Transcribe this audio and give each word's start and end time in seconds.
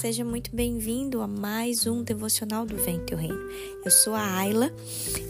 Seja 0.00 0.24
muito 0.24 0.54
bem-vindo 0.54 1.20
a 1.20 1.26
mais 1.26 1.84
um 1.84 2.04
devocional 2.04 2.64
do 2.64 2.76
Vem 2.76 3.04
Teu 3.04 3.18
Reino. 3.18 3.50
Eu 3.84 3.90
sou 3.90 4.14
a 4.14 4.38
Ayla 4.38 4.72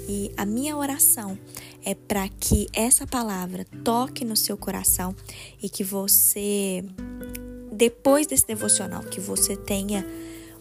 e 0.07 0.31
a 0.37 0.45
minha 0.45 0.77
oração 0.77 1.39
é 1.83 1.95
para 1.95 2.29
que 2.29 2.67
essa 2.75 3.07
palavra 3.07 3.65
toque 3.83 4.27
no 4.27 4.37
seu 4.37 4.59
coração 4.59 5.17
e 5.63 5.71
que 5.71 5.83
você, 5.83 6.85
depois 7.73 8.27
desse 8.27 8.47
devocional, 8.47 9.03
que 9.05 9.21
você 9.21 9.57
tenha 9.57 10.07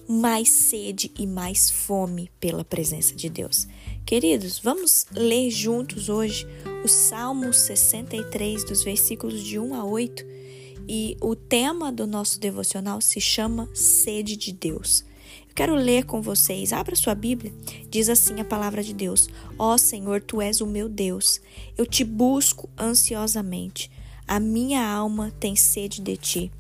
mais 0.08 0.48
sede 0.48 1.12
e 1.20 1.28
mais 1.28 1.70
fome 1.70 2.32
pela 2.39 2.64
presença 2.64 3.14
de 3.14 3.28
Deus. 3.28 3.68
Queridos, 4.05 4.58
vamos 4.58 5.05
ler 5.12 5.52
juntos 5.52 6.08
hoje 6.08 6.48
o 6.82 6.88
Salmo 6.88 7.52
63, 7.52 8.63
dos 8.63 8.85
versículos 8.85 9.44
de 9.44 9.59
1 9.59 9.76
a 9.76 9.84
8 9.84 10.47
e 10.88 11.18
o 11.22 11.36
tema 11.36 11.91
do 11.91 12.08
nosso 12.08 12.40
devocional 12.40 13.02
se 13.02 13.20
chama 13.20 13.70
Sede 13.73 14.38
de 14.38 14.52
Deus. 14.52 15.04
Eu 15.50 15.55
quero 15.55 15.76
ler 15.76 16.05
com 16.05 16.22
vocês. 16.22 16.72
Abra 16.72 16.95
sua 16.95 17.14
Bíblia. 17.14 17.54
Diz 17.90 18.09
assim 18.09 18.40
a 18.40 18.45
palavra 18.45 18.84
de 18.84 18.94
Deus: 18.94 19.30
Ó 19.58 19.73
oh, 19.73 19.78
Senhor, 19.78 20.22
tu 20.22 20.42
és 20.42 20.62
o 20.62 20.66
meu 20.66 20.88
Deus. 20.88 21.42
Eu 21.78 21.86
te 21.86 22.04
busco 22.04 22.70
ansiosamente. 22.80 23.92
A 24.28 24.40
minha 24.40 24.86
alma 24.86 25.31
tem 25.40 25.55
sede 25.55 26.02
de 26.02 26.18
ti. 26.18 26.52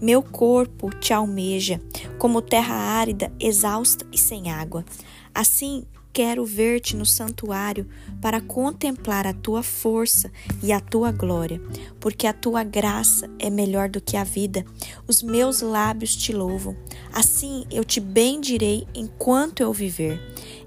Meu 0.00 0.22
corpo 0.22 0.90
te 0.90 1.12
almeja, 1.12 1.80
como 2.18 2.40
terra 2.40 2.74
árida, 2.74 3.32
exausta 3.40 4.06
e 4.12 4.18
sem 4.18 4.50
água. 4.50 4.84
Assim 5.34 5.84
quero 6.16 6.46
ver-te 6.46 6.96
no 6.96 7.04
santuário 7.04 7.86
para 8.22 8.40
contemplar 8.40 9.26
a 9.26 9.34
tua 9.34 9.62
força 9.62 10.32
e 10.62 10.72
a 10.72 10.80
tua 10.80 11.12
glória, 11.12 11.60
porque 12.00 12.26
a 12.26 12.32
tua 12.32 12.64
graça 12.64 13.28
é 13.38 13.50
melhor 13.50 13.90
do 13.90 14.00
que 14.00 14.16
a 14.16 14.24
vida. 14.24 14.64
Os 15.06 15.22
meus 15.22 15.60
lábios 15.60 16.16
te 16.16 16.32
louvam. 16.32 16.74
Assim 17.12 17.66
eu 17.70 17.84
te 17.84 18.00
bendirei 18.00 18.88
enquanto 18.94 19.60
eu 19.60 19.74
viver. 19.74 20.18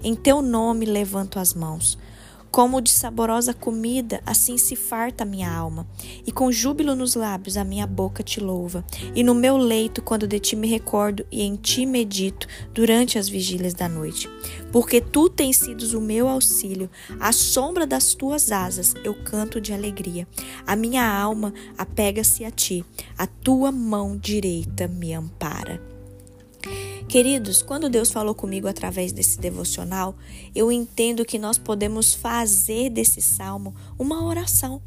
Em 0.04 0.14
teu 0.14 0.40
nome 0.40 0.86
levanto 0.86 1.40
as 1.40 1.52
mãos. 1.52 1.98
Como 2.50 2.80
de 2.80 2.90
saborosa 2.90 3.54
comida, 3.54 4.20
assim 4.26 4.58
se 4.58 4.74
farta 4.74 5.22
a 5.22 5.26
minha 5.26 5.48
alma, 5.48 5.86
e 6.26 6.32
com 6.32 6.50
júbilo 6.50 6.96
nos 6.96 7.14
lábios 7.14 7.56
a 7.56 7.62
minha 7.62 7.86
boca 7.86 8.24
te 8.24 8.40
louva. 8.40 8.84
E 9.14 9.22
no 9.22 9.36
meu 9.36 9.56
leito, 9.56 10.02
quando 10.02 10.26
de 10.26 10.40
ti 10.40 10.56
me 10.56 10.66
recordo 10.66 11.24
e 11.30 11.42
em 11.42 11.54
ti 11.54 11.86
medito 11.86 12.48
durante 12.74 13.18
as 13.18 13.28
vigílias 13.28 13.72
da 13.72 13.88
noite. 13.88 14.28
Porque 14.72 15.00
tu 15.00 15.28
tens 15.28 15.58
sido 15.58 15.80
o 15.96 16.00
meu 16.00 16.28
auxílio, 16.28 16.90
à 17.20 17.30
sombra 17.30 17.86
das 17.86 18.14
tuas 18.14 18.50
asas 18.50 18.94
eu 19.04 19.14
canto 19.14 19.60
de 19.60 19.72
alegria. 19.72 20.26
A 20.66 20.74
minha 20.74 21.08
alma 21.08 21.54
apega-se 21.78 22.44
a 22.44 22.50
ti, 22.50 22.84
a 23.16 23.28
tua 23.28 23.70
mão 23.70 24.16
direita 24.16 24.88
me 24.88 25.14
ampara. 25.14 25.99
Queridos, 27.10 27.60
quando 27.60 27.88
Deus 27.88 28.12
falou 28.12 28.36
comigo 28.36 28.68
através 28.68 29.10
desse 29.10 29.36
devocional, 29.40 30.14
eu 30.54 30.70
entendo 30.70 31.24
que 31.24 31.40
nós 31.40 31.58
podemos 31.58 32.14
fazer 32.14 32.88
desse 32.88 33.20
salmo 33.20 33.74
uma 33.98 34.24
oração. 34.24 34.80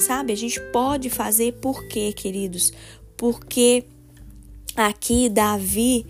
Sabe? 0.00 0.32
A 0.32 0.36
gente 0.36 0.60
pode 0.72 1.08
fazer 1.08 1.52
por 1.60 1.86
quê, 1.86 2.12
queridos? 2.12 2.72
Porque 3.16 3.84
aqui 4.74 5.28
Davi, 5.28 6.04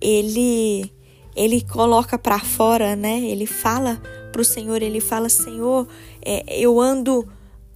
ele 0.00 0.92
ele 1.36 1.60
coloca 1.60 2.18
para 2.18 2.40
fora, 2.40 2.96
né? 2.96 3.20
Ele 3.20 3.46
fala 3.46 4.02
para 4.32 4.42
o 4.42 4.44
Senhor, 4.44 4.82
ele 4.82 5.00
fala: 5.00 5.28
Senhor, 5.28 5.86
é, 6.20 6.58
eu 6.58 6.80
ando 6.80 7.24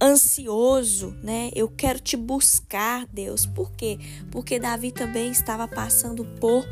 ansioso, 0.01 1.15
né? 1.23 1.51
Eu 1.55 1.69
quero 1.69 2.01
te 2.01 2.17
buscar, 2.17 3.07
Deus. 3.13 3.45
Por 3.45 3.71
quê? 3.71 3.97
Porque 4.29 4.59
Davi 4.59 4.91
também 4.91 5.31
estava 5.31 5.69
passando 5.69 6.25
por 6.39 6.67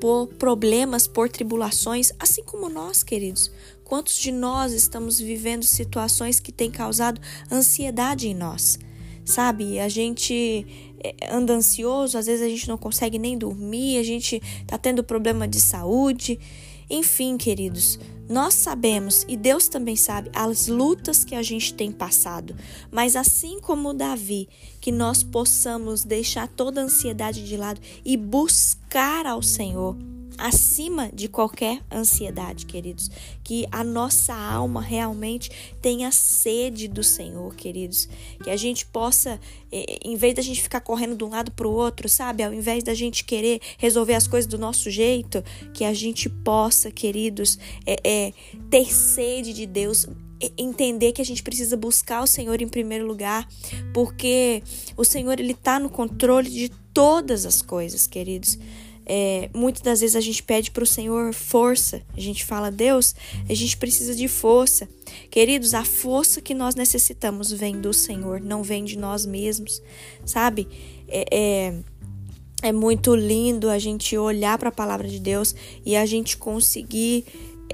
por 0.00 0.26
problemas, 0.26 1.06
por 1.06 1.28
tribulações, 1.28 2.10
assim 2.18 2.42
como 2.42 2.68
nós, 2.68 3.02
queridos. 3.02 3.52
Quantos 3.84 4.16
de 4.16 4.32
nós 4.32 4.72
estamos 4.72 5.18
vivendo 5.20 5.64
situações 5.64 6.40
que 6.40 6.50
têm 6.50 6.70
causado 6.70 7.20
ansiedade 7.50 8.28
em 8.28 8.34
nós? 8.34 8.78
Sabe, 9.24 9.78
a 9.78 9.88
gente 9.88 10.66
eh, 11.04 11.14
anda 11.30 11.52
ansioso, 11.52 12.16
às 12.16 12.26
vezes 12.26 12.44
a 12.44 12.48
gente 12.48 12.68
não 12.68 12.78
consegue 12.78 13.18
nem 13.18 13.36
dormir, 13.36 13.98
a 13.98 14.02
gente 14.02 14.40
tá 14.66 14.78
tendo 14.78 15.04
problema 15.04 15.46
de 15.46 15.60
saúde. 15.60 16.40
Enfim, 16.88 17.36
queridos, 17.36 17.98
nós 18.30 18.54
sabemos 18.54 19.26
e 19.28 19.36
Deus 19.36 19.66
também 19.66 19.96
sabe 19.96 20.30
as 20.32 20.68
lutas 20.68 21.24
que 21.24 21.34
a 21.34 21.42
gente 21.42 21.74
tem 21.74 21.90
passado, 21.90 22.54
mas 22.88 23.16
assim 23.16 23.58
como 23.60 23.92
Davi, 23.92 24.48
que 24.80 24.92
nós 24.92 25.24
possamos 25.24 26.04
deixar 26.04 26.46
toda 26.46 26.80
a 26.80 26.84
ansiedade 26.84 27.44
de 27.44 27.56
lado 27.56 27.80
e 28.04 28.16
buscar 28.16 29.26
ao 29.26 29.42
Senhor 29.42 29.96
acima 30.40 31.10
de 31.12 31.28
qualquer 31.28 31.82
ansiedade, 31.92 32.66
queridos. 32.66 33.10
Que 33.44 33.66
a 33.70 33.84
nossa 33.84 34.34
alma 34.34 34.80
realmente 34.80 35.50
tenha 35.80 36.10
sede 36.10 36.88
do 36.88 37.04
Senhor, 37.04 37.54
queridos. 37.54 38.08
Que 38.42 38.50
a 38.50 38.56
gente 38.56 38.86
possa, 38.86 39.38
em 39.70 40.16
vez 40.16 40.34
da 40.34 40.42
gente 40.42 40.62
ficar 40.62 40.80
correndo 40.80 41.16
de 41.16 41.24
um 41.24 41.28
lado 41.28 41.50
para 41.50 41.68
o 41.68 41.72
outro, 41.72 42.08
sabe? 42.08 42.42
Ao 42.42 42.52
invés 42.52 42.82
da 42.82 42.94
gente 42.94 43.24
querer 43.24 43.60
resolver 43.78 44.14
as 44.14 44.26
coisas 44.26 44.48
do 44.48 44.58
nosso 44.58 44.90
jeito, 44.90 45.44
que 45.72 45.84
a 45.84 45.92
gente 45.92 46.28
possa, 46.28 46.90
queridos, 46.90 47.58
é, 47.86 47.96
é, 48.04 48.32
ter 48.70 48.92
sede 48.92 49.52
de 49.52 49.66
Deus, 49.66 50.06
entender 50.56 51.12
que 51.12 51.20
a 51.20 51.24
gente 51.24 51.42
precisa 51.42 51.76
buscar 51.76 52.22
o 52.22 52.26
Senhor 52.26 52.60
em 52.62 52.68
primeiro 52.68 53.06
lugar, 53.06 53.46
porque 53.92 54.62
o 54.96 55.04
Senhor 55.04 55.38
ele 55.38 55.52
está 55.52 55.78
no 55.78 55.90
controle 55.90 56.48
de 56.48 56.70
todas 56.94 57.44
as 57.44 57.60
coisas, 57.60 58.06
queridos. 58.06 58.58
É, 59.06 59.50
muitas 59.54 59.82
das 59.82 60.00
vezes 60.00 60.14
a 60.14 60.20
gente 60.20 60.42
pede 60.42 60.70
para 60.70 60.84
o 60.84 60.86
Senhor 60.86 61.32
força. 61.32 62.02
A 62.16 62.20
gente 62.20 62.44
fala, 62.44 62.70
Deus, 62.70 63.14
a 63.48 63.54
gente 63.54 63.76
precisa 63.76 64.14
de 64.14 64.28
força. 64.28 64.88
Queridos, 65.30 65.74
a 65.74 65.84
força 65.84 66.40
que 66.40 66.54
nós 66.54 66.74
necessitamos 66.74 67.50
vem 67.50 67.80
do 67.80 67.92
Senhor, 67.92 68.40
não 68.40 68.62
vem 68.62 68.84
de 68.84 68.96
nós 68.96 69.26
mesmos, 69.26 69.82
sabe? 70.24 70.68
É, 71.08 71.26
é, 71.30 71.74
é 72.62 72.72
muito 72.72 73.14
lindo 73.14 73.68
a 73.68 73.78
gente 73.78 74.16
olhar 74.16 74.58
para 74.58 74.68
a 74.68 74.72
palavra 74.72 75.08
de 75.08 75.18
Deus 75.18 75.54
e 75.84 75.96
a 75.96 76.06
gente 76.06 76.36
conseguir 76.36 77.24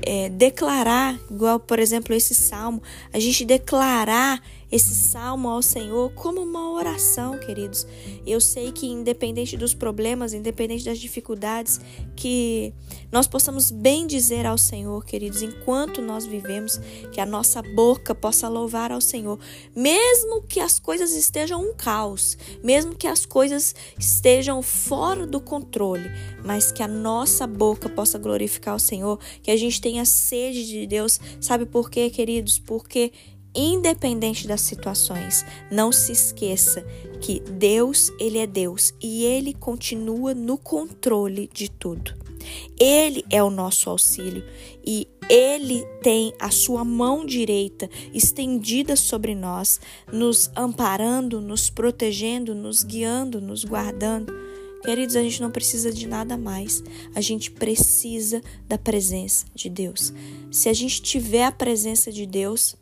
é, 0.02 0.28
declarar, 0.28 1.18
igual 1.30 1.58
por 1.58 1.78
exemplo 1.78 2.14
esse 2.14 2.34
salmo, 2.34 2.82
a 3.12 3.18
gente 3.18 3.44
declarar 3.44 4.42
esse 4.70 4.94
salmo 4.94 5.48
ao 5.48 5.62
Senhor 5.62 6.12
como 6.12 6.40
uma 6.40 6.72
oração, 6.72 7.38
queridos. 7.38 7.86
Eu 8.26 8.40
sei 8.40 8.72
que 8.72 8.86
independente 8.86 9.56
dos 9.56 9.74
problemas, 9.74 10.32
independente 10.32 10.84
das 10.84 10.98
dificuldades, 10.98 11.80
que 12.16 12.74
nós 13.12 13.26
possamos 13.26 13.70
bem 13.70 14.06
dizer 14.06 14.44
ao 14.44 14.58
Senhor, 14.58 15.04
queridos, 15.04 15.42
enquanto 15.42 16.02
nós 16.02 16.26
vivemos, 16.26 16.80
que 17.12 17.20
a 17.20 17.26
nossa 17.26 17.62
boca 17.62 18.14
possa 18.14 18.48
louvar 18.48 18.90
ao 18.90 19.00
Senhor, 19.00 19.38
mesmo 19.74 20.42
que 20.42 20.58
as 20.58 20.80
coisas 20.80 21.14
estejam 21.14 21.62
um 21.62 21.74
caos, 21.74 22.36
mesmo 22.62 22.94
que 22.94 23.06
as 23.06 23.24
coisas 23.24 23.74
estejam 23.98 24.60
fora 24.62 25.26
do 25.26 25.40
controle, 25.40 26.10
mas 26.44 26.72
que 26.72 26.82
a 26.82 26.88
nossa 26.88 27.46
boca 27.46 27.88
possa 27.88 28.18
glorificar 28.18 28.74
o 28.74 28.80
Senhor, 28.80 29.18
que 29.42 29.50
a 29.50 29.56
gente 29.56 29.80
tenha 29.80 30.04
sede 30.04 30.66
de 30.66 30.86
Deus. 30.86 31.20
Sabe 31.40 31.66
por 31.66 31.88
quê, 31.90 32.10
queridos? 32.10 32.58
Porque 32.58 33.12
independente 33.56 34.46
das 34.46 34.60
situações. 34.60 35.44
Não 35.70 35.90
se 35.90 36.12
esqueça 36.12 36.84
que 37.20 37.40
Deus, 37.40 38.12
ele 38.20 38.38
é 38.38 38.46
Deus 38.46 38.92
e 39.00 39.24
ele 39.24 39.54
continua 39.54 40.34
no 40.34 40.58
controle 40.58 41.48
de 41.52 41.70
tudo. 41.70 42.14
Ele 42.78 43.24
é 43.30 43.42
o 43.42 43.50
nosso 43.50 43.90
auxílio 43.90 44.44
e 44.84 45.08
ele 45.28 45.84
tem 46.02 46.32
a 46.38 46.50
sua 46.50 46.84
mão 46.84 47.26
direita 47.26 47.90
estendida 48.14 48.94
sobre 48.94 49.34
nós, 49.34 49.80
nos 50.12 50.50
amparando, 50.54 51.40
nos 51.40 51.68
protegendo, 51.68 52.54
nos 52.54 52.84
guiando, 52.84 53.40
nos 53.40 53.64
guardando. 53.64 54.32
Queridos, 54.84 55.16
a 55.16 55.22
gente 55.22 55.42
não 55.42 55.50
precisa 55.50 55.90
de 55.90 56.06
nada 56.06 56.36
mais. 56.36 56.84
A 57.12 57.20
gente 57.20 57.50
precisa 57.50 58.40
da 58.68 58.78
presença 58.78 59.46
de 59.52 59.68
Deus. 59.68 60.12
Se 60.50 60.68
a 60.68 60.72
gente 60.72 61.02
tiver 61.02 61.44
a 61.44 61.50
presença 61.50 62.12
de 62.12 62.24
Deus, 62.24 62.76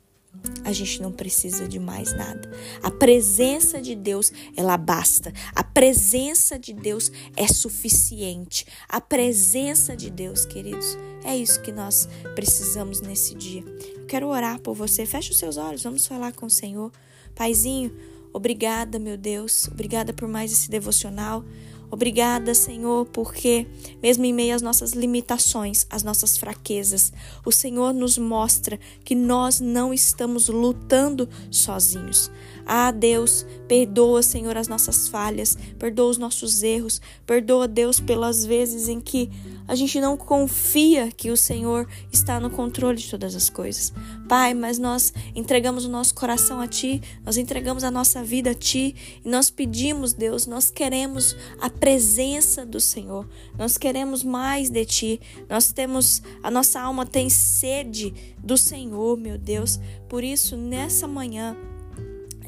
a 0.64 0.72
gente 0.72 1.00
não 1.00 1.12
precisa 1.12 1.68
de 1.68 1.78
mais 1.78 2.16
nada. 2.16 2.50
A 2.82 2.90
presença 2.90 3.80
de 3.80 3.94
Deus, 3.94 4.32
ela 4.56 4.76
basta. 4.76 5.32
A 5.54 5.62
presença 5.62 6.58
de 6.58 6.72
Deus 6.72 7.12
é 7.36 7.46
suficiente. 7.46 8.66
A 8.88 9.00
presença 9.00 9.96
de 9.96 10.10
Deus, 10.10 10.44
queridos, 10.44 10.96
é 11.24 11.36
isso 11.36 11.60
que 11.60 11.70
nós 11.70 12.08
precisamos 12.34 13.00
nesse 13.00 13.34
dia. 13.34 13.62
Eu 13.96 14.06
quero 14.06 14.28
orar 14.28 14.58
por 14.60 14.74
você. 14.74 15.04
Feche 15.04 15.30
os 15.30 15.38
seus 15.38 15.56
olhos, 15.56 15.82
vamos 15.82 16.06
falar 16.06 16.32
com 16.32 16.46
o 16.46 16.50
Senhor. 16.50 16.90
Paizinho, 17.34 17.94
obrigada, 18.32 18.98
meu 18.98 19.16
Deus. 19.16 19.68
Obrigada 19.68 20.12
por 20.12 20.28
mais 20.28 20.50
esse 20.50 20.70
devocional. 20.70 21.44
Obrigada, 21.94 22.52
Senhor, 22.54 23.06
porque 23.06 23.68
mesmo 24.02 24.24
em 24.24 24.32
meio 24.32 24.52
às 24.52 24.60
nossas 24.60 24.94
limitações, 24.94 25.86
às 25.88 26.02
nossas 26.02 26.36
fraquezas, 26.36 27.12
o 27.46 27.52
Senhor 27.52 27.94
nos 27.94 28.18
mostra 28.18 28.80
que 29.04 29.14
nós 29.14 29.60
não 29.60 29.94
estamos 29.94 30.48
lutando 30.48 31.28
sozinhos. 31.52 32.32
Ah, 32.66 32.90
Deus, 32.90 33.46
perdoa, 33.68 34.22
Senhor, 34.22 34.56
as 34.56 34.68
nossas 34.68 35.08
falhas, 35.08 35.56
perdoa 35.78 36.10
os 36.10 36.18
nossos 36.18 36.62
erros, 36.62 37.00
perdoa, 37.26 37.68
Deus, 37.68 38.00
pelas 38.00 38.44
vezes 38.44 38.88
em 38.88 39.00
que 39.00 39.30
a 39.66 39.74
gente 39.74 39.98
não 40.00 40.16
confia 40.16 41.10
que 41.10 41.30
o 41.30 41.36
Senhor 41.36 41.88
está 42.12 42.38
no 42.38 42.50
controle 42.50 42.98
de 42.98 43.08
todas 43.08 43.34
as 43.34 43.48
coisas. 43.48 43.92
Pai, 44.28 44.52
mas 44.52 44.78
nós 44.78 45.12
entregamos 45.34 45.86
o 45.86 45.88
nosso 45.88 46.14
coração 46.14 46.60
a 46.60 46.68
Ti, 46.68 47.00
nós 47.24 47.36
entregamos 47.36 47.82
a 47.82 47.90
nossa 47.90 48.22
vida 48.22 48.50
a 48.50 48.54
Ti 48.54 48.94
e 49.24 49.28
nós 49.28 49.50
pedimos, 49.50 50.12
Deus, 50.12 50.46
nós 50.46 50.70
queremos 50.70 51.34
a 51.60 51.70
presença 51.70 52.66
do 52.66 52.80
Senhor, 52.80 53.26
nós 53.58 53.78
queremos 53.78 54.22
mais 54.22 54.68
de 54.68 54.84
Ti, 54.84 55.20
nós 55.48 55.72
temos, 55.72 56.22
a 56.42 56.50
nossa 56.50 56.80
alma 56.80 57.06
tem 57.06 57.30
sede 57.30 58.14
do 58.38 58.58
Senhor, 58.58 59.16
meu 59.16 59.38
Deus. 59.38 59.80
Por 60.08 60.22
isso, 60.22 60.56
nessa 60.56 61.08
manhã, 61.08 61.56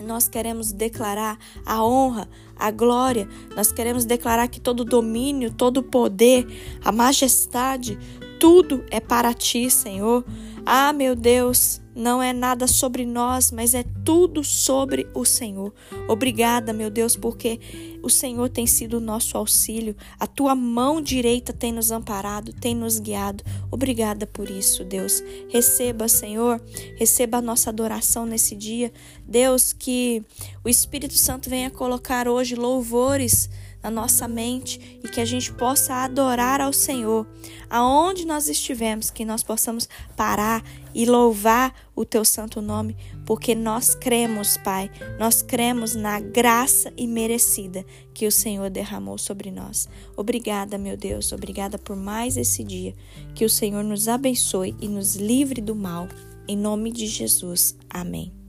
nós 0.02 0.28
queremos 0.28 0.72
declarar 0.72 1.38
a 1.64 1.84
honra, 1.84 2.28
a 2.56 2.70
glória, 2.70 3.28
nós 3.54 3.72
queremos 3.72 4.04
declarar 4.04 4.48
que 4.48 4.60
todo 4.60 4.84
domínio, 4.84 5.52
todo 5.52 5.82
poder, 5.82 6.46
a 6.84 6.92
majestade, 6.92 7.98
tudo 8.38 8.84
é 8.90 9.00
para 9.00 9.32
ti, 9.32 9.70
Senhor. 9.70 10.24
Ah, 10.64 10.92
meu 10.92 11.14
Deus, 11.14 11.80
não 11.96 12.22
é 12.22 12.30
nada 12.30 12.66
sobre 12.66 13.06
nós, 13.06 13.50
mas 13.50 13.72
é 13.72 13.82
tudo 14.04 14.44
sobre 14.44 15.06
o 15.14 15.24
Senhor. 15.24 15.72
Obrigada, 16.06 16.70
meu 16.74 16.90
Deus, 16.90 17.16
porque 17.16 17.58
o 18.02 18.10
Senhor 18.10 18.50
tem 18.50 18.66
sido 18.66 18.98
o 18.98 19.00
nosso 19.00 19.38
auxílio. 19.38 19.96
A 20.20 20.26
tua 20.26 20.54
mão 20.54 21.00
direita 21.00 21.54
tem 21.54 21.72
nos 21.72 21.90
amparado, 21.90 22.52
tem 22.52 22.74
nos 22.74 22.98
guiado. 22.98 23.42
Obrigada 23.70 24.26
por 24.26 24.50
isso, 24.50 24.84
Deus. 24.84 25.24
Receba, 25.48 26.06
Senhor, 26.06 26.60
receba 26.96 27.38
a 27.38 27.42
nossa 27.42 27.70
adoração 27.70 28.26
nesse 28.26 28.54
dia. 28.54 28.92
Deus, 29.26 29.72
que 29.72 30.22
o 30.62 30.68
Espírito 30.68 31.14
Santo 31.14 31.48
venha 31.48 31.70
colocar 31.70 32.28
hoje 32.28 32.54
louvores 32.54 33.48
na 33.86 33.90
nossa 33.90 34.26
mente 34.26 34.98
e 35.02 35.08
que 35.08 35.20
a 35.20 35.24
gente 35.24 35.52
possa 35.52 35.94
adorar 35.94 36.60
ao 36.60 36.72
Senhor. 36.72 37.24
Aonde 37.70 38.26
nós 38.26 38.48
estivermos, 38.48 39.10
que 39.10 39.24
nós 39.24 39.44
possamos 39.44 39.88
parar 40.16 40.64
e 40.92 41.06
louvar 41.06 41.72
o 41.94 42.04
teu 42.04 42.24
santo 42.24 42.60
nome, 42.60 42.96
porque 43.24 43.54
nós 43.54 43.94
cremos, 43.94 44.56
Pai, 44.56 44.90
nós 45.20 45.40
cremos 45.40 45.94
na 45.94 46.18
graça 46.18 46.92
imerecida 46.96 47.84
que 48.12 48.26
o 48.26 48.32
Senhor 48.32 48.70
derramou 48.70 49.18
sobre 49.18 49.52
nós. 49.52 49.88
Obrigada, 50.16 50.76
meu 50.76 50.96
Deus, 50.96 51.32
obrigada 51.32 51.78
por 51.78 51.94
mais 51.94 52.36
esse 52.36 52.64
dia. 52.64 52.94
Que 53.34 53.44
o 53.44 53.50
Senhor 53.50 53.84
nos 53.84 54.08
abençoe 54.08 54.74
e 54.80 54.88
nos 54.88 55.14
livre 55.14 55.60
do 55.60 55.76
mal. 55.76 56.08
Em 56.48 56.56
nome 56.56 56.90
de 56.90 57.06
Jesus. 57.06 57.76
Amém. 57.88 58.45